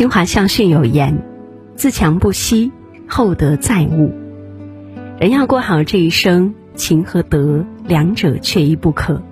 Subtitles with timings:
[0.00, 1.18] 新华校训有言
[1.76, 2.72] ：“自强不息，
[3.06, 4.10] 厚德载物。”
[5.20, 9.22] 人要过好这一生，情和德两者缺一不可。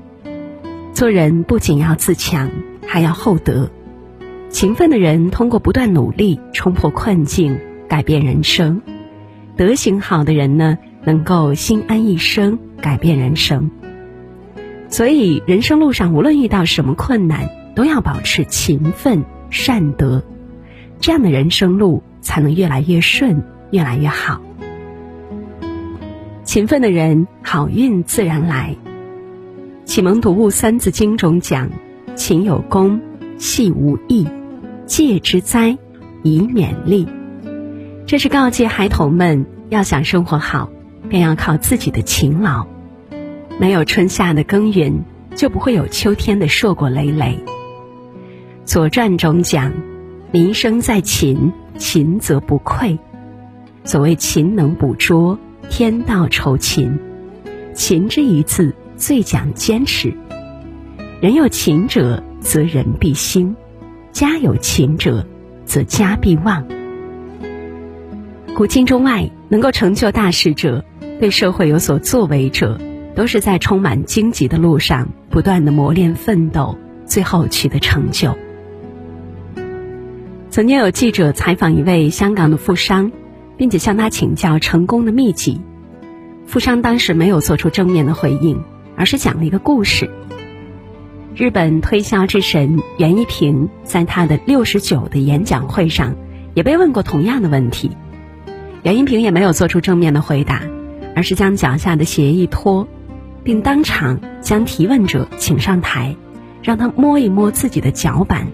[0.92, 2.50] 做人不仅要自强，
[2.86, 3.70] 还要厚德。
[4.50, 7.58] 勤奋的人通过不断努力冲破困境，
[7.88, 8.82] 改变人生；
[9.56, 13.70] 德行好的人呢，能够心安一生，改变人生。
[14.90, 20.22] 所以，人生路上无论遇到什么困难，都要保持勤奋善德，
[21.00, 24.40] 这样的人生路才能越来越顺，越来越好。
[26.44, 28.76] 勤奋的人，好运自然来。
[29.84, 31.70] 启蒙读物《三字经》中讲
[32.16, 33.00] ：“勤有功，
[33.38, 34.26] 戏无益，
[34.86, 35.78] 戒之哉，
[36.22, 37.06] 以勉励。”
[38.06, 40.70] 这是告诫孩童们，要想生活好，
[41.08, 42.66] 便要靠自己的勤劳。
[43.60, 45.04] 没有春夏的耕耘，
[45.34, 47.38] 就不会有秋天的硕果累累。
[48.64, 49.72] 《左传》中讲
[50.30, 52.98] ：“民生在勤，勤则不愧。”
[53.84, 55.38] 所谓“勤能补拙，
[55.70, 56.98] 天道酬勤”。
[57.74, 60.12] 勤这一字最讲坚持。
[61.20, 63.54] 人有勤者，则人必兴；
[64.12, 65.26] 家有勤者，
[65.64, 66.66] 则家必旺。
[68.54, 70.84] 古今中外，能够成就大事者，
[71.20, 72.78] 对社会有所作为者。
[73.14, 78.38] 都是在充满荆棘的路上不断的磨练奋斗，最后取得成就。
[80.50, 83.12] 曾经有记者采访一位香港的富商，
[83.58, 85.60] 并且向他请教成功的秘籍。
[86.46, 88.62] 富商当时没有做出正面的回应，
[88.96, 90.08] 而是讲了一个故事。
[91.34, 96.16] 日本推销之神袁一平在他的六十九的演讲会上，
[96.54, 97.90] 也被问过同样的问题，
[98.82, 100.62] 袁一平也没有做出正面的回答，
[101.14, 102.88] 而是将脚下的鞋一脱。
[103.44, 106.16] 并当场将提问者请上台，
[106.62, 108.48] 让他摸一摸自己的脚板。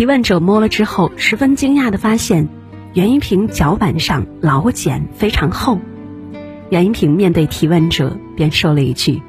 [0.00, 2.48] 提问者摸了之后，十分惊讶的发现，
[2.94, 5.78] 袁一平脚板上老茧非常厚。
[6.70, 9.20] 袁一平面对提问者，便说了一句：“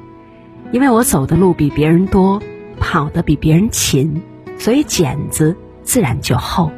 [0.72, 2.40] 因为我走的路比别人多，
[2.80, 4.22] 跑得比别人勤，
[4.56, 6.72] 所以茧子自然就厚。”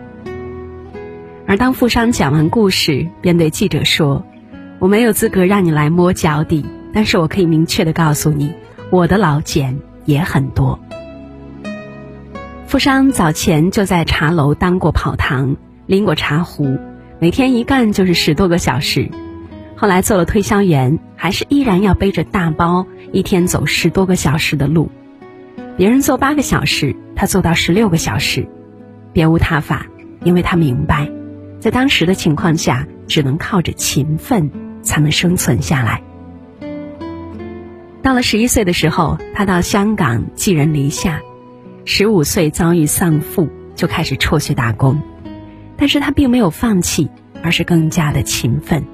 [1.46, 4.26] 而当富商讲完故事，便对记者说
[4.80, 8.54] ：“我没有资格让你来摸脚底。”但是我可以明确的告诉你，
[8.90, 10.80] 我的老茧也很多。
[12.74, 16.76] 富商早前就在茶楼当过跑堂，拎过茶壶，
[17.20, 19.12] 每天一干就是十多个小时。
[19.76, 24.90] 后来做了推销员，还是依然要背着大包，一天走十多个小时的路。
[25.76, 28.48] 别人做八个小时，他做到十六个小时，
[29.12, 29.86] 别无他法，
[30.24, 31.08] 因为他明白，
[31.60, 34.50] 在当时的情况下，只能靠着勤奋
[34.82, 36.02] 才能生存下来。
[38.02, 41.20] 到了十一岁的时候，他到香港寄人篱下；
[41.86, 45.00] 十五岁遭遇丧父，就开始辍学打工。
[45.76, 47.10] 但是他并没有放弃，
[47.42, 48.84] 而是更加的勤奋，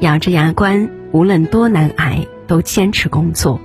[0.00, 3.60] 咬着牙关，无论多难挨，都坚持工作。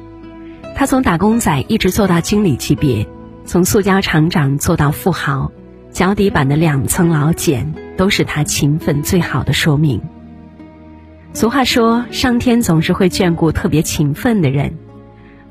[0.76, 3.08] 他从打工仔一直做到经理级别，
[3.46, 5.52] 从塑胶厂长做到富豪，
[5.92, 10.02] 脚底板的两层老茧，都是他勤奋最好的说明。
[11.34, 14.78] 俗话说，上天总是会眷顾特别勤奋的人。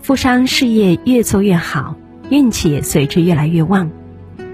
[0.03, 1.97] 富商事业越做越好，
[2.31, 3.91] 运气也随之越来越旺。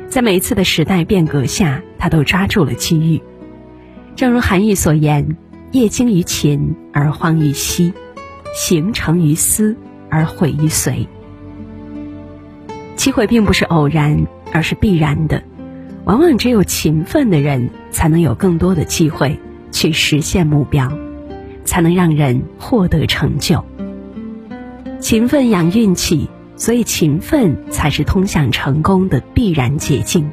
[0.09, 3.21] 在每一次的时代变革下，他都抓住了机遇。
[4.15, 5.37] 正如韩愈所言
[5.73, 7.93] ：“业精于勤而荒于嬉，
[8.55, 9.77] 行成于思
[10.11, 11.09] 而毁于随。”
[12.97, 15.43] 机会并不是偶然，而是必然的。
[16.05, 19.39] 往往只有勤奋的人，才能有更多的机会
[19.71, 20.93] 去实现目标。
[21.65, 23.65] 才能让人获得成就。
[24.99, 26.29] 勤奋养运气，
[26.63, 30.31] 所以勤奋才是通向成功的必然捷径。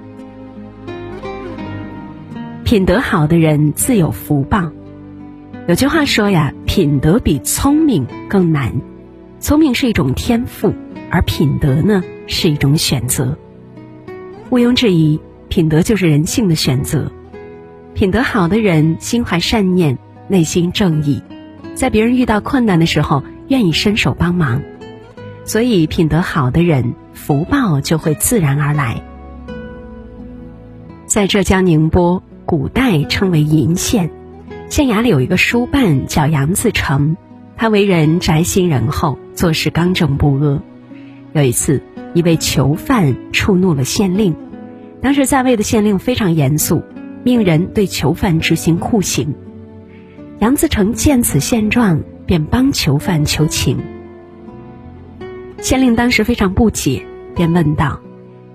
[2.64, 4.72] 品德好的人自有福报。
[5.68, 8.80] 有句话说呀，品德比聪明更难。
[9.40, 10.72] 聪明是一种天赋，
[11.10, 13.36] 而品德呢是一种选择。
[14.52, 17.12] 毋庸置疑，品德就是人性的选择。
[17.96, 19.98] 品德好的人，心怀善念。
[20.28, 21.24] 内心正义，
[21.74, 24.62] 在别人遇到困难的时候愿意伸手帮忙，
[25.50, 29.01] 所以品德好的人福报就会自然而来。
[31.07, 34.12] 在浙江宁波，古代称为鄞县，
[34.69, 37.18] 县衙里有一个书办叫杨自成，
[37.57, 40.62] 他为人宅心仁厚，做事刚正不阿。
[41.34, 41.81] 有一次，
[42.13, 44.36] 一位囚犯触怒了县令，
[45.01, 46.84] 当时在位的县令非常严肃，
[47.24, 49.34] 命人对囚犯执行酷刑。
[50.38, 53.80] 杨自成见此现状，便帮囚犯求情。
[55.62, 58.00] 县令当时非常不解，便问道：“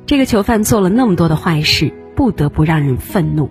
[0.06, 3.50] 这个囚犯做了那么多的坏事，不得不让人愤怒。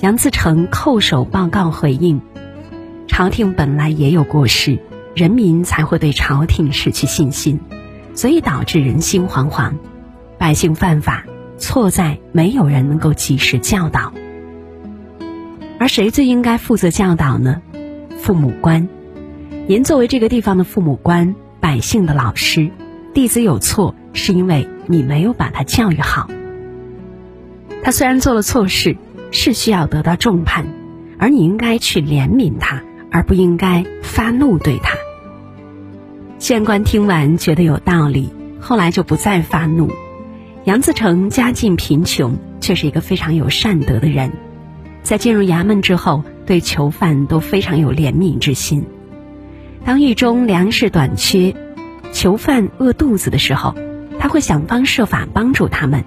[0.00, 2.20] 杨自成叩首报告回应：
[3.06, 4.78] 朝廷本来也有过失，
[5.14, 7.60] 人民才会对朝廷失去信心，
[8.14, 9.74] 所以导致人心惶惶，
[10.36, 11.24] 百姓犯法，
[11.58, 14.12] 错在没有人能够及时教导。
[15.78, 17.62] 而谁最应该负责教导呢？
[18.18, 18.88] 父母官。
[19.68, 22.72] 您作为这个地方的父母官，百姓的老师，
[23.14, 26.28] 弟子有错，是因为你没有把他教育好。
[27.84, 28.96] 他虽然做了错事，
[29.30, 30.66] 是需要得到重判，
[31.20, 32.82] 而你应该去怜悯他，
[33.12, 34.98] 而不应该发怒对他。
[36.40, 39.88] 县官听完觉得有道理，后来就不再发怒。
[40.64, 44.32] 杨自成家境贫穷，却是一个非常有善德的人，
[45.04, 48.84] 在进入衙门之后，对囚犯都非常有怜悯之心。
[49.84, 51.54] 当狱中粮食短缺，
[52.12, 53.74] 囚犯饿肚子的时候，
[54.20, 56.04] 他会想方设法帮助他们，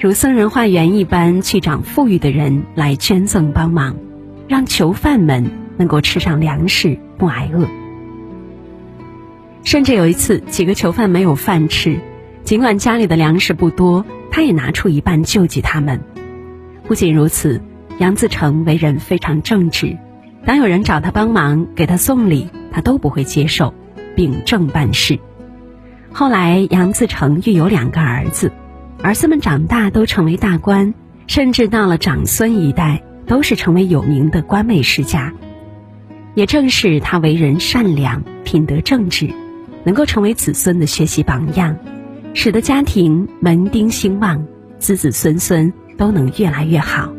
[0.00, 3.96] 如僧人化缘一般去找富裕的人来捐赠帮忙，
[4.48, 7.66] 让囚犯们能够吃上粮食不挨饿。
[9.62, 12.00] 甚至有一次，几个囚犯没有饭吃，
[12.42, 16.00] 尽管家里的粮食不多，他也拿出一半救济他们。
[16.84, 17.60] 不仅如此，
[17.98, 19.98] 杨自成为人非常正直。
[20.46, 23.74] 当有人找他帮忙，给他送礼，他都不会接受，
[24.14, 25.18] 秉正办事。
[26.12, 28.52] 后来杨自成育有两个儿子，
[29.02, 30.94] 儿子们长大都成为大官，
[31.26, 35.32] 甚至到了长孙一代，都是成为有名的官位世家。
[36.36, 39.28] 也正是他为人善良、品德正直，
[39.82, 41.76] 能够成为子孙的学习榜样，
[42.34, 44.46] 使得家庭门丁兴旺，
[44.78, 47.15] 子子孙孙都能越来越好。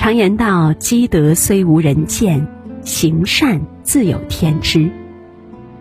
[0.00, 2.48] 常言道：“积德虽无人见，
[2.80, 4.90] 行善自有天知。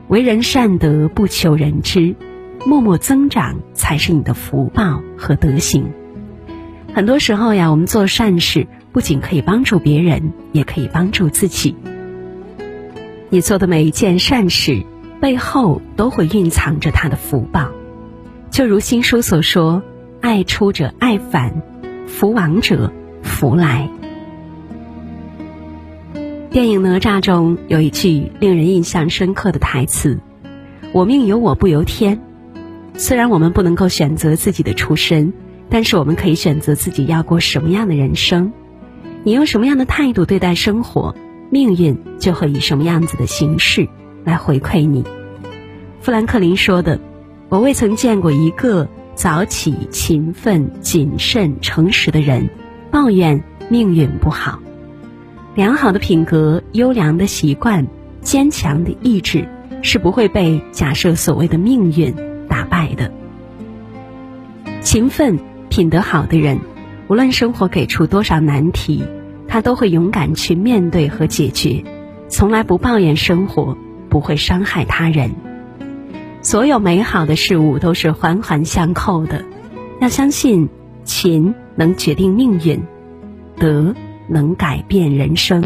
[0.10, 2.18] 为人善德不求人知，
[2.66, 5.94] 默默增长才是你的福报和德行。”
[6.94, 11.78] 很多时候呀，我们做善事不仅可以帮助别人，也可以帮助自己。
[13.30, 14.84] 你做的每一件善事
[15.22, 17.70] 背后都会蕴藏着他的福报，
[18.52, 19.82] 就如新书所说
[20.20, 21.62] ：“爱出者爱返，
[22.06, 22.92] 福往者
[23.24, 23.90] 福来。”
[26.52, 30.20] 电影《哪吒》中有一句令人印象深刻的台词
[30.94, 32.20] ：“我命由我不由天。”
[32.98, 35.32] 虽然我们不能够选择自己的出身，
[35.70, 38.52] 但是我们可以选择自己要过什么样的人生。
[39.24, 41.16] 你用什么样的态度对待生活，
[41.52, 43.88] 命运就会以什么样子的形式
[44.24, 45.04] 来回馈你。
[46.02, 47.00] 富兰克林说的
[47.50, 52.50] ：“我未曾见过一个早起、勤奋、谨慎、诚实的人
[52.90, 54.60] 抱怨命运不好。”
[55.60, 57.86] 良好的品格、优良的习惯、
[58.22, 59.46] 坚强的意志，
[59.82, 62.16] 是不会被假设所谓的命运
[62.48, 63.12] 打败的。
[64.80, 66.62] 勤奋、品德好的人，
[67.10, 69.04] 无论生活给出多少难题，
[69.50, 71.84] 他都会勇敢去面对和解决，
[72.30, 73.78] 从来不抱怨生活，
[74.08, 75.32] 不会伤害他人。
[76.42, 79.44] 所有美好的事物都是环环相扣的，
[80.00, 80.70] 要相信
[81.04, 82.82] 勤能决定命运，
[83.58, 83.94] 德。
[84.30, 85.58] 能改变人生。